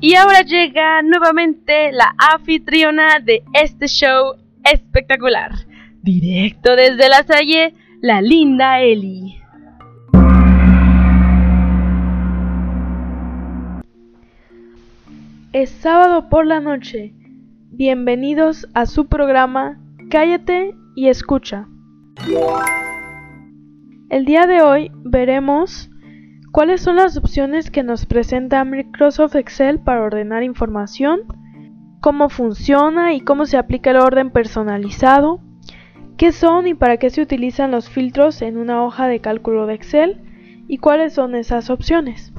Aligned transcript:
Y 0.00 0.14
ahora 0.14 0.42
llega 0.42 1.02
nuevamente 1.02 1.90
la 1.90 2.14
anfitriona 2.32 3.18
de 3.18 3.42
este 3.52 3.88
show 3.88 4.36
espectacular. 4.64 5.50
Directo 6.02 6.76
desde 6.76 7.08
la 7.08 7.24
Salle, 7.24 7.74
la 8.00 8.20
linda 8.20 8.80
Eli. 8.80 9.34
Es 15.52 15.70
sábado 15.70 16.28
por 16.28 16.46
la 16.46 16.60
noche. 16.60 17.12
Bienvenidos 17.70 18.68
a 18.74 18.86
su 18.86 19.08
programa 19.08 19.80
Cállate 20.10 20.74
y 20.94 21.08
escucha. 21.08 21.66
El 24.10 24.24
día 24.24 24.46
de 24.46 24.62
hoy 24.62 24.90
veremos 25.04 25.90
¿Cuáles 26.50 26.80
son 26.80 26.96
las 26.96 27.18
opciones 27.18 27.70
que 27.70 27.82
nos 27.82 28.06
presenta 28.06 28.64
Microsoft 28.64 29.36
Excel 29.36 29.80
para 29.80 30.02
ordenar 30.02 30.42
información? 30.42 31.20
¿Cómo 32.00 32.30
funciona 32.30 33.12
y 33.12 33.20
cómo 33.20 33.44
se 33.44 33.58
aplica 33.58 33.90
el 33.90 33.98
orden 33.98 34.30
personalizado? 34.30 35.40
¿Qué 36.16 36.32
son 36.32 36.66
y 36.66 36.72
para 36.72 36.96
qué 36.96 37.10
se 37.10 37.20
utilizan 37.20 37.70
los 37.70 37.90
filtros 37.90 38.40
en 38.40 38.56
una 38.56 38.82
hoja 38.82 39.08
de 39.08 39.20
cálculo 39.20 39.66
de 39.66 39.74
Excel? 39.74 40.22
¿Y 40.68 40.78
cuáles 40.78 41.12
son 41.12 41.34
esas 41.34 41.68
opciones? 41.68 42.32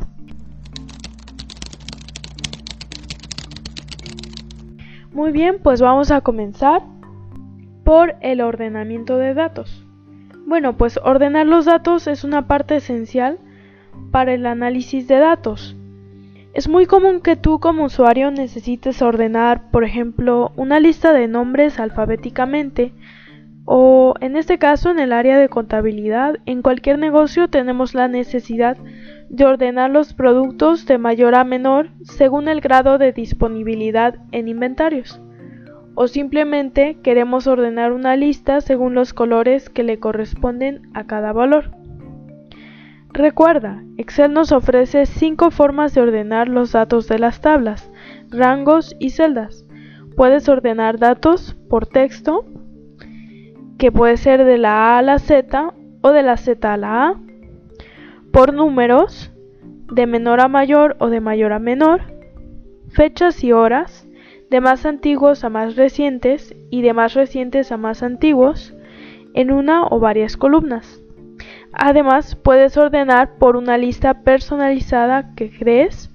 Muy 5.13 5.31
bien, 5.31 5.59
pues 5.61 5.81
vamos 5.81 6.09
a 6.09 6.21
comenzar 6.21 6.81
por 7.85 8.15
el 8.21 8.41
ordenamiento 8.41 9.17
de 9.19 9.35
datos. 9.35 9.78
Bueno, 10.49 10.77
pues 10.77 10.99
ordenar 11.03 11.45
los 11.45 11.65
datos 11.65 12.07
es 12.07 12.23
una 12.23 12.47
parte 12.47 12.77
esencial 12.77 13.37
para 14.09 14.33
el 14.33 14.47
análisis 14.47 15.07
de 15.07 15.19
datos. 15.19 15.75
Es 16.55 16.67
muy 16.67 16.87
común 16.87 17.21
que 17.21 17.35
tú 17.35 17.59
como 17.59 17.83
usuario 17.83 18.31
necesites 18.31 19.03
ordenar, 19.03 19.69
por 19.69 19.83
ejemplo, 19.83 20.51
una 20.55 20.79
lista 20.79 21.13
de 21.13 21.27
nombres 21.27 21.79
alfabéticamente 21.79 22.93
o 23.65 24.15
en 24.21 24.35
este 24.35 24.57
caso 24.57 24.89
en 24.89 24.97
el 24.97 25.13
área 25.13 25.37
de 25.37 25.49
contabilidad, 25.49 26.39
en 26.47 26.63
cualquier 26.63 26.97
negocio 26.97 27.47
tenemos 27.47 27.93
la 27.93 28.07
necesidad 28.07 28.75
de 29.29 29.45
ordenar 29.45 29.91
los 29.91 30.15
productos 30.15 30.87
de 30.87 30.97
mayor 30.97 31.35
a 31.35 31.43
menor 31.43 31.91
según 32.01 32.47
el 32.47 32.59
grado 32.59 32.97
de 32.97 33.13
disponibilidad 33.13 34.15
en 34.31 34.47
inventarios. 34.47 35.21
O 36.01 36.07
simplemente 36.07 36.95
queremos 37.03 37.45
ordenar 37.45 37.91
una 37.91 38.15
lista 38.15 38.61
según 38.61 38.93
los 38.93 39.13
colores 39.13 39.69
que 39.69 39.83
le 39.83 39.99
corresponden 39.99 40.83
a 40.93 41.03
cada 41.03 41.33
valor. 41.33 41.71
Recuerda, 43.11 43.83
Excel 43.97 44.31
nos 44.31 44.53
ofrece 44.53 45.05
cinco 45.05 45.51
formas 45.51 45.93
de 45.93 45.99
ordenar 45.99 46.47
los 46.47 46.71
datos 46.71 47.09
de 47.09 47.19
las 47.19 47.41
tablas, 47.41 47.91
rangos 48.29 48.95
y 48.97 49.09
celdas. 49.09 49.65
Puedes 50.15 50.47
ordenar 50.47 50.99
datos 50.99 51.57
por 51.69 51.85
texto, 51.85 52.45
que 53.77 53.91
puede 53.91 54.15
ser 54.15 54.45
de 54.45 54.57
la 54.57 54.95
A 54.95 54.99
a 54.99 55.01
la 55.01 55.19
Z 55.19 55.73
o 55.99 56.11
de 56.13 56.23
la 56.23 56.37
Z 56.37 56.71
a 56.71 56.77
la 56.77 57.07
A, 57.09 57.21
por 58.31 58.53
números, 58.53 59.33
de 59.91 60.07
menor 60.07 60.39
a 60.39 60.47
mayor 60.47 60.95
o 60.99 61.09
de 61.09 61.19
mayor 61.19 61.51
a 61.51 61.59
menor, 61.59 62.03
fechas 62.87 63.43
y 63.43 63.51
horas, 63.51 64.08
de 64.49 64.61
más 64.61 64.85
antiguos 64.85 65.43
a 65.43 65.49
más 65.49 65.75
recientes 65.75 66.55
y 66.69 66.81
de 66.81 66.93
más 66.93 67.13
recientes 67.13 67.71
a 67.71 67.77
más 67.77 68.03
antiguos, 68.03 68.73
en 69.33 69.51
una 69.51 69.85
o 69.85 69.99
varias 69.99 70.37
columnas. 70.37 71.01
Además, 71.71 72.35
puedes 72.35 72.77
ordenar 72.77 73.35
por 73.35 73.55
una 73.55 73.77
lista 73.77 74.23
personalizada 74.23 75.35
que 75.35 75.51
crees, 75.51 76.11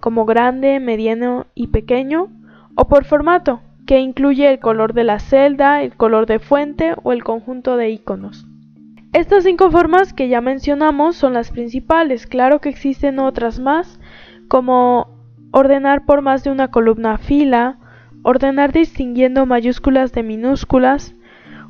como 0.00 0.24
grande, 0.24 0.80
mediano 0.80 1.46
y 1.54 1.68
pequeño, 1.68 2.28
o 2.74 2.88
por 2.88 3.04
formato, 3.04 3.60
que 3.86 4.00
incluye 4.00 4.50
el 4.50 4.58
color 4.58 4.94
de 4.94 5.04
la 5.04 5.18
celda, 5.18 5.82
el 5.82 5.96
color 5.96 6.26
de 6.26 6.38
fuente 6.38 6.94
o 7.02 7.12
el 7.12 7.24
conjunto 7.24 7.76
de 7.76 7.90
iconos. 7.90 8.46
Estas 9.12 9.44
cinco 9.44 9.70
formas 9.70 10.12
que 10.12 10.28
ya 10.28 10.40
mencionamos 10.40 11.16
son 11.16 11.32
las 11.34 11.50
principales, 11.50 12.26
claro 12.26 12.60
que 12.60 12.68
existen 12.68 13.18
otras 13.18 13.60
más, 13.60 14.00
como 14.48 15.15
ordenar 15.58 16.04
por 16.04 16.22
más 16.22 16.44
de 16.44 16.50
una 16.50 16.68
columna 16.68 17.18
fila, 17.18 17.78
ordenar 18.22 18.72
distinguiendo 18.72 19.46
mayúsculas 19.46 20.12
de 20.12 20.22
minúsculas, 20.22 21.14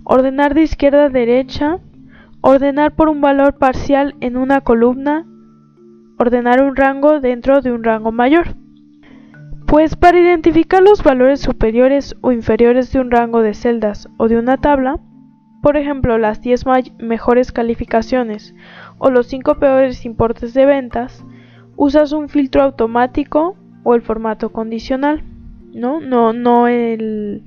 ordenar 0.04 0.54
de 0.54 0.62
izquierda 0.62 1.04
a 1.04 1.08
derecha, 1.08 1.78
Ordenar 2.48 2.94
por 2.94 3.08
un 3.08 3.20
valor 3.20 3.54
parcial 3.54 4.14
en 4.20 4.36
una 4.36 4.60
columna. 4.60 5.26
Ordenar 6.16 6.62
un 6.62 6.76
rango 6.76 7.18
dentro 7.20 7.60
de 7.60 7.72
un 7.72 7.82
rango 7.82 8.12
mayor. 8.12 8.54
Pues 9.66 9.96
para 9.96 10.20
identificar 10.20 10.80
los 10.80 11.02
valores 11.02 11.40
superiores 11.40 12.14
o 12.20 12.30
inferiores 12.30 12.92
de 12.92 13.00
un 13.00 13.10
rango 13.10 13.42
de 13.42 13.52
celdas 13.52 14.08
o 14.16 14.28
de 14.28 14.38
una 14.38 14.58
tabla, 14.58 15.00
por 15.60 15.76
ejemplo 15.76 16.18
las 16.18 16.40
10 16.40 16.66
mejores 17.00 17.50
calificaciones 17.50 18.54
o 18.98 19.10
los 19.10 19.26
5 19.26 19.56
peores 19.56 20.04
importes 20.04 20.54
de 20.54 20.66
ventas, 20.66 21.24
usas 21.74 22.12
un 22.12 22.28
filtro 22.28 22.62
automático 22.62 23.56
o 23.88 23.94
el 23.94 24.02
formato 24.02 24.50
condicional, 24.50 25.22
no, 25.72 26.00
no, 26.00 26.32
no 26.32 26.66
el, 26.66 27.44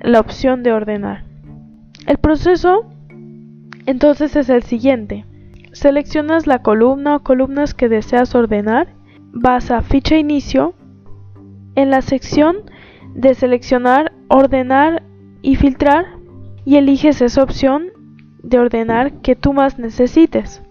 la 0.00 0.18
opción 0.18 0.64
de 0.64 0.72
ordenar. 0.72 1.22
El 2.08 2.18
proceso 2.18 2.86
entonces 3.86 4.34
es 4.34 4.48
el 4.48 4.64
siguiente. 4.64 5.26
Seleccionas 5.70 6.48
la 6.48 6.60
columna 6.60 7.14
o 7.14 7.22
columnas 7.22 7.72
que 7.72 7.88
deseas 7.88 8.34
ordenar, 8.34 8.88
vas 9.30 9.70
a 9.70 9.80
ficha 9.80 10.16
inicio, 10.16 10.74
en 11.76 11.90
la 11.90 12.02
sección 12.02 12.56
de 13.14 13.34
seleccionar, 13.34 14.12
ordenar 14.26 15.04
y 15.40 15.54
filtrar 15.54 16.06
y 16.64 16.78
eliges 16.78 17.22
esa 17.22 17.44
opción 17.44 17.90
de 18.42 18.58
ordenar 18.58 19.20
que 19.20 19.36
tú 19.36 19.52
más 19.52 19.78
necesites. 19.78 20.62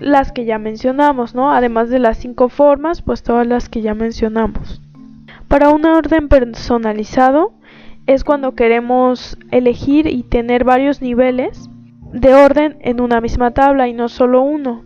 Las 0.00 0.32
que 0.32 0.44
ya 0.44 0.58
mencionamos, 0.58 1.34
¿no? 1.34 1.52
Además 1.52 1.90
de 1.90 1.98
las 1.98 2.18
cinco 2.18 2.48
formas, 2.48 3.02
pues 3.02 3.22
todas 3.22 3.46
las 3.46 3.68
que 3.68 3.82
ya 3.82 3.94
mencionamos. 3.94 4.80
Para 5.46 5.68
un 5.68 5.84
orden 5.84 6.28
personalizado 6.28 7.52
es 8.06 8.24
cuando 8.24 8.54
queremos 8.54 9.38
elegir 9.50 10.06
y 10.06 10.22
tener 10.22 10.64
varios 10.64 11.02
niveles 11.02 11.68
de 12.12 12.34
orden 12.34 12.76
en 12.80 13.00
una 13.00 13.20
misma 13.20 13.52
tabla 13.52 13.88
y 13.88 13.92
no 13.92 14.08
solo 14.08 14.42
uno. 14.42 14.82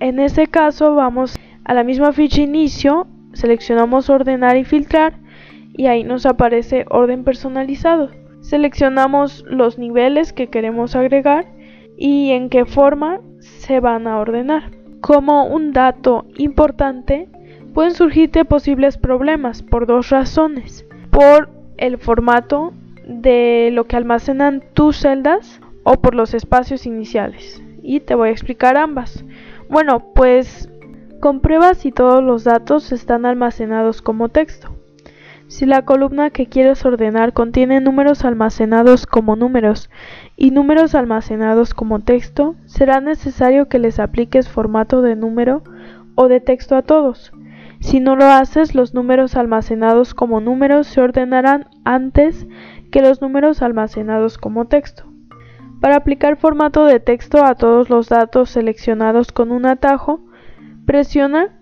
En 0.00 0.18
este 0.18 0.46
caso 0.48 0.94
vamos 0.94 1.38
a 1.64 1.74
la 1.74 1.84
misma 1.84 2.12
ficha 2.12 2.42
inicio, 2.42 3.06
seleccionamos 3.32 4.10
ordenar 4.10 4.56
y 4.56 4.64
filtrar 4.64 5.14
y 5.72 5.86
ahí 5.86 6.04
nos 6.04 6.26
aparece 6.26 6.84
orden 6.90 7.24
personalizado. 7.24 8.10
Seleccionamos 8.40 9.44
los 9.48 9.78
niveles 9.78 10.32
que 10.32 10.48
queremos 10.48 10.96
agregar 10.96 11.46
y 11.96 12.30
en 12.30 12.48
qué 12.48 12.64
forma 12.64 13.20
se 13.40 13.80
van 13.80 14.06
a 14.06 14.18
ordenar. 14.18 14.70
Como 15.00 15.46
un 15.46 15.72
dato 15.72 16.26
importante, 16.36 17.28
pueden 17.74 17.94
surgirte 17.94 18.44
posibles 18.44 18.98
problemas 18.98 19.62
por 19.62 19.86
dos 19.86 20.10
razones. 20.10 20.84
Por 21.10 21.48
el 21.76 21.98
formato 21.98 22.72
de 23.06 23.70
lo 23.72 23.86
que 23.86 23.96
almacenan 23.96 24.62
tus 24.74 24.98
celdas 24.98 25.60
o 25.84 25.94
por 25.94 26.14
los 26.14 26.34
espacios 26.34 26.86
iniciales. 26.86 27.62
Y 27.82 28.00
te 28.00 28.14
voy 28.14 28.28
a 28.28 28.32
explicar 28.32 28.76
ambas. 28.76 29.24
Bueno, 29.70 30.12
pues 30.14 30.68
comprueba 31.20 31.74
si 31.74 31.92
todos 31.92 32.22
los 32.22 32.44
datos 32.44 32.92
están 32.92 33.24
almacenados 33.24 34.02
como 34.02 34.28
texto. 34.28 34.74
Si 35.48 35.64
la 35.64 35.82
columna 35.82 36.28
que 36.28 36.46
quieres 36.46 36.84
ordenar 36.84 37.32
contiene 37.32 37.80
números 37.80 38.26
almacenados 38.26 39.06
como 39.06 39.34
números 39.34 39.88
y 40.36 40.50
números 40.50 40.94
almacenados 40.94 41.72
como 41.72 42.00
texto, 42.00 42.54
será 42.66 43.00
necesario 43.00 43.66
que 43.66 43.78
les 43.78 43.98
apliques 43.98 44.50
formato 44.50 45.00
de 45.00 45.16
número 45.16 45.62
o 46.14 46.28
de 46.28 46.40
texto 46.40 46.76
a 46.76 46.82
todos. 46.82 47.32
Si 47.80 47.98
no 47.98 48.14
lo 48.14 48.26
haces, 48.26 48.74
los 48.74 48.92
números 48.92 49.36
almacenados 49.36 50.12
como 50.12 50.42
números 50.42 50.86
se 50.86 51.00
ordenarán 51.00 51.66
antes 51.82 52.46
que 52.90 53.00
los 53.00 53.22
números 53.22 53.62
almacenados 53.62 54.36
como 54.36 54.66
texto. 54.66 55.04
Para 55.80 55.96
aplicar 55.96 56.36
formato 56.36 56.84
de 56.84 57.00
texto 57.00 57.42
a 57.42 57.54
todos 57.54 57.88
los 57.88 58.10
datos 58.10 58.50
seleccionados 58.50 59.32
con 59.32 59.50
un 59.50 59.64
atajo, 59.64 60.20
presiona 60.84 61.54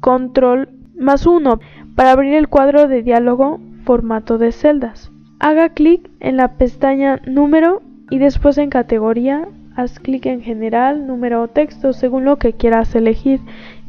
Control 0.00 0.68
más 1.00 1.26
1 1.26 1.60
para 1.94 2.12
abrir 2.12 2.34
el 2.34 2.48
cuadro 2.48 2.88
de 2.88 3.02
diálogo 3.02 3.60
Formato 3.84 4.38
de 4.38 4.52
celdas. 4.52 5.10
Haga 5.38 5.70
clic 5.70 6.10
en 6.20 6.36
la 6.36 6.56
pestaña 6.56 7.20
Número 7.26 7.82
y 8.10 8.18
después 8.18 8.58
en 8.58 8.70
Categoría 8.70 9.48
haz 9.74 9.98
clic 9.98 10.26
en 10.26 10.42
General, 10.42 11.06
Número 11.06 11.42
o 11.42 11.48
Texto 11.48 11.92
según 11.92 12.24
lo 12.24 12.36
que 12.36 12.52
quieras 12.52 12.94
elegir 12.94 13.40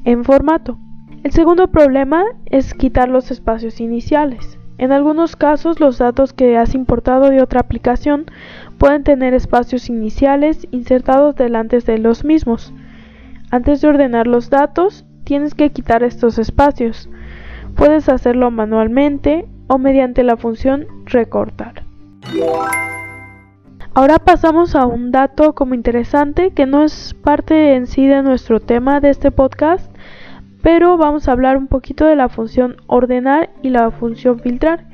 en 0.06 0.24
formato. 0.24 0.77
El 1.24 1.31
segundo 1.31 1.68
problema 1.68 2.24
es 2.45 2.74
quitar 2.74 3.09
los 3.09 3.30
espacios 3.30 3.80
iniciales. 3.80 4.57
En 4.77 4.92
algunos 4.92 5.36
casos 5.36 5.80
los 5.80 6.00
datos 6.00 6.33
que 6.33 6.57
has 6.57 6.74
importado 6.74 7.30
de 7.30 7.42
otra 7.42 7.59
aplicación 7.59 8.25
pueden 8.80 9.04
tener 9.04 9.36
espacios 9.36 9.89
iniciales 9.89 10.68
insertados 10.71 11.36
delante 11.36 11.80
de 11.80 12.00
los 12.00 12.25
mismos. 12.25 12.74
Antes 13.51 13.81
de 13.81 13.89
ordenar 13.89 14.25
los 14.25 14.50
datos, 14.50 15.06
tienes 15.24 15.54
que 15.54 15.69
quitar 15.69 16.01
estos 16.01 16.39
espacios. 16.39 17.09
Puedes 17.81 18.10
hacerlo 18.10 18.51
manualmente 18.51 19.48
o 19.66 19.80
mediante 19.80 20.22
la 20.22 20.38
función 20.38 20.86
recortar. 21.06 21.83
Ahora 23.95 24.19
pasamos 24.19 24.75
a 24.75 24.86
un 24.86 25.10
dato 25.10 25.56
como 25.56 25.74
interesante 25.74 26.51
que 26.51 26.68
no 26.68 26.83
es 26.83 27.16
parte 27.24 27.74
en 27.74 27.88
sí 27.88 28.06
de 28.06 28.22
nuestro 28.22 28.60
tema 28.60 29.00
de 29.00 29.10
este 29.10 29.31
podcast, 29.31 29.92
pero 30.62 30.95
vamos 30.98 31.28
a 31.28 31.31
hablar 31.31 31.57
un 31.57 31.66
poquito 31.66 32.06
de 32.06 32.16
la 32.16 32.30
función 32.30 32.75
ordenar 32.86 33.50
y 33.63 33.69
la 33.69 33.89
función 33.89 34.38
filtrar, 34.38 34.86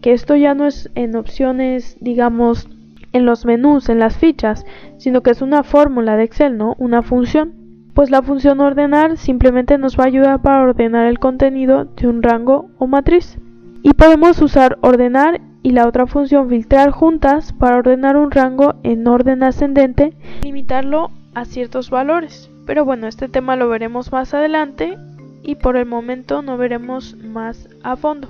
que 0.00 0.12
esto 0.12 0.36
ya 0.36 0.54
no 0.54 0.68
es 0.68 0.88
en 0.94 1.16
opciones, 1.16 1.96
digamos, 2.00 2.68
en 3.12 3.26
los 3.26 3.44
menús, 3.44 3.88
en 3.88 3.98
las 3.98 4.18
fichas, 4.18 4.64
sino 4.98 5.24
que 5.24 5.32
es 5.32 5.42
una 5.42 5.64
fórmula 5.64 6.16
de 6.16 6.22
Excel, 6.22 6.56
¿no? 6.56 6.76
Una 6.78 7.02
función. 7.02 7.55
Pues 7.96 8.10
la 8.10 8.20
función 8.20 8.60
ordenar 8.60 9.16
simplemente 9.16 9.78
nos 9.78 9.98
va 9.98 10.04
a 10.04 10.08
ayudar 10.08 10.42
para 10.42 10.62
ordenar 10.62 11.06
el 11.06 11.18
contenido 11.18 11.86
de 11.86 12.06
un 12.06 12.22
rango 12.22 12.68
o 12.76 12.86
matriz. 12.86 13.38
Y 13.82 13.94
podemos 13.94 14.42
usar 14.42 14.76
ordenar 14.82 15.40
y 15.62 15.70
la 15.70 15.88
otra 15.88 16.06
función 16.06 16.50
filtrar 16.50 16.90
juntas 16.90 17.54
para 17.54 17.78
ordenar 17.78 18.18
un 18.18 18.30
rango 18.30 18.74
en 18.82 19.06
orden 19.08 19.42
ascendente 19.42 20.12
y 20.42 20.44
limitarlo 20.44 21.10
a 21.32 21.46
ciertos 21.46 21.88
valores. 21.88 22.50
Pero 22.66 22.84
bueno, 22.84 23.06
este 23.06 23.28
tema 23.28 23.56
lo 23.56 23.66
veremos 23.70 24.12
más 24.12 24.34
adelante 24.34 24.98
y 25.42 25.54
por 25.54 25.78
el 25.78 25.86
momento 25.86 26.42
no 26.42 26.58
veremos 26.58 27.16
más 27.16 27.66
a 27.82 27.96
fondo. 27.96 28.28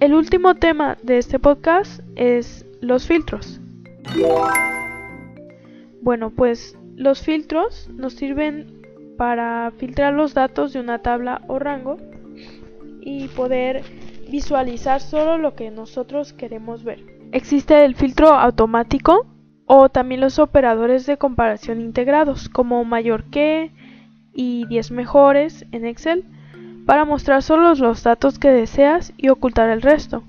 El 0.00 0.12
último 0.12 0.56
tema 0.56 0.98
de 1.04 1.18
este 1.18 1.38
podcast 1.38 2.00
es 2.16 2.66
los 2.80 3.06
filtros. 3.06 3.60
Bueno, 6.02 6.30
pues 6.30 6.78
los 6.94 7.22
filtros 7.22 7.88
nos 7.94 8.14
sirven 8.14 8.82
para 9.18 9.72
filtrar 9.76 10.14
los 10.14 10.34
datos 10.34 10.72
de 10.72 10.80
una 10.80 11.00
tabla 11.00 11.42
o 11.48 11.58
rango 11.58 11.96
y 13.00 13.28
poder 13.28 13.82
visualizar 14.30 15.00
solo 15.00 15.38
lo 15.38 15.54
que 15.54 15.70
nosotros 15.70 16.32
queremos 16.32 16.84
ver. 16.84 17.04
Existe 17.32 17.84
el 17.84 17.94
filtro 17.94 18.28
automático 18.28 19.26
o 19.66 19.88
también 19.88 20.20
los 20.20 20.38
operadores 20.38 21.06
de 21.06 21.16
comparación 21.16 21.80
integrados 21.80 22.48
como 22.48 22.84
mayor 22.84 23.24
que 23.24 23.72
y 24.32 24.66
10 24.66 24.90
mejores 24.92 25.66
en 25.72 25.84
Excel 25.84 26.24
para 26.86 27.04
mostrar 27.04 27.42
solo 27.42 27.74
los 27.74 28.02
datos 28.04 28.38
que 28.38 28.50
deseas 28.50 29.12
y 29.16 29.28
ocultar 29.28 29.68
el 29.70 29.82
resto. 29.82 30.22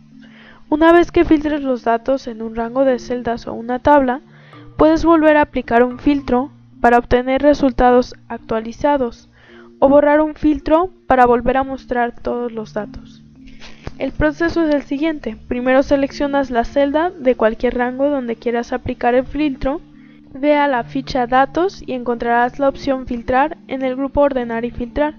Una 0.70 0.92
vez 0.92 1.12
que 1.12 1.24
filtres 1.24 1.64
los 1.64 1.84
datos 1.84 2.28
en 2.28 2.42
un 2.42 2.56
rango 2.56 2.84
de 2.84 3.00
celdas 3.00 3.48
o 3.48 3.54
una 3.54 3.80
tabla, 3.80 4.20
puedes 4.76 5.06
volver 5.06 5.38
a 5.38 5.42
aplicar 5.44 5.82
un 5.82 5.98
filtro 5.98 6.52
para 6.82 6.98
obtener 6.98 7.42
resultados 7.42 8.16
actualizados 8.28 9.30
o 9.80 9.88
borrar 9.88 10.20
un 10.20 10.36
filtro 10.36 10.92
para 11.08 11.26
volver 11.26 11.56
a 11.56 11.64
mostrar 11.64 12.14
todos 12.20 12.52
los 12.52 12.74
datos. 12.74 13.24
El 13.98 14.12
proceso 14.12 14.64
es 14.64 14.76
el 14.76 14.84
siguiente. 14.84 15.38
Primero 15.48 15.84
seleccionas 15.84 16.52
la 16.52 16.66
celda 16.66 17.12
de 17.12 17.36
cualquier 17.36 17.76
rango 17.76 18.10
donde 18.10 18.36
quieras 18.36 18.74
aplicar 18.74 19.16
el 19.16 19.26
filtro, 19.26 19.82
ve 20.34 20.56
a 20.56 20.68
la 20.68 20.84
ficha 20.84 21.28
Datos 21.28 21.82
y 21.86 21.94
encontrarás 21.94 22.60
la 22.60 22.70
opción 22.70 23.08
Filtrar 23.08 23.58
en 23.68 23.84
el 23.84 23.96
grupo 23.96 24.22
Ordenar 24.22 24.66
y 24.66 24.72
Filtrar. 24.72 25.16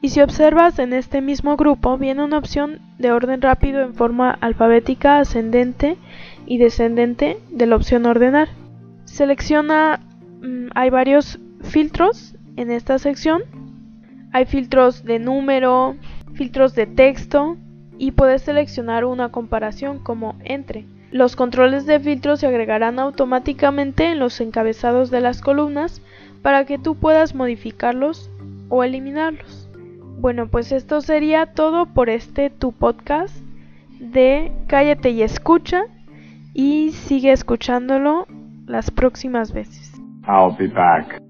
Y 0.00 0.10
si 0.10 0.20
observas 0.20 0.78
en 0.78 0.92
este 0.92 1.20
mismo 1.20 1.56
grupo 1.56 1.98
viene 1.98 2.24
una 2.24 2.38
opción 2.38 2.80
de 2.98 3.10
orden 3.10 3.42
rápido 3.42 3.82
en 3.82 3.94
forma 3.94 4.30
alfabética 4.30 5.18
ascendente 5.18 5.96
y 6.46 6.58
descendente 6.58 7.38
de 7.50 7.66
la 7.66 7.76
opción 7.76 8.06
Ordenar. 8.06 8.48
Selecciona, 9.04 10.00
mm, 10.40 10.68
hay 10.74 10.90
varios 10.90 11.40
filtros 11.62 12.36
en 12.56 12.70
esta 12.70 12.98
sección 12.98 13.42
hay 14.32 14.44
filtros 14.44 15.04
de 15.04 15.18
número, 15.18 15.96
filtros 16.34 16.74
de 16.74 16.86
texto 16.86 17.56
y 17.98 18.12
puedes 18.12 18.42
seleccionar 18.42 19.04
una 19.04 19.30
comparación 19.30 19.98
como 19.98 20.36
entre. 20.44 20.86
Los 21.10 21.36
controles 21.36 21.86
de 21.86 21.98
filtro 21.98 22.36
se 22.36 22.46
agregarán 22.46 22.98
automáticamente 22.98 24.06
en 24.06 24.18
los 24.18 24.40
encabezados 24.40 25.10
de 25.10 25.20
las 25.20 25.40
columnas 25.40 26.02
para 26.42 26.66
que 26.66 26.78
tú 26.78 26.96
puedas 26.96 27.34
modificarlos 27.34 28.30
o 28.68 28.84
eliminarlos. 28.84 29.67
Bueno, 30.18 30.48
pues 30.48 30.72
esto 30.72 31.00
sería 31.00 31.46
todo 31.46 31.86
por 31.86 32.10
este 32.10 32.50
tu 32.50 32.72
podcast 32.72 33.36
de 34.00 34.50
Cállate 34.66 35.10
y 35.10 35.22
escucha 35.22 35.84
y 36.54 36.90
sigue 36.90 37.30
escuchándolo 37.30 38.26
las 38.66 38.90
próximas 38.90 39.52
veces. 39.52 39.92
I'll 40.26 40.56
be 40.58 40.66
back. 40.66 41.27